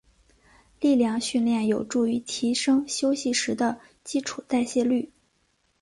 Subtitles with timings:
[0.79, 5.11] 力量训练有助于提升休息时的基础代谢率。